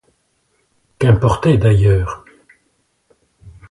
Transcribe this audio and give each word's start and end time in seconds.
Qu’importait 0.97 1.59
d’ailleurs? 1.59 2.25